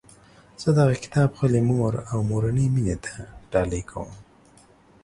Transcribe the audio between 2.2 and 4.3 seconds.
مورنۍ میني ته ډالۍ کوم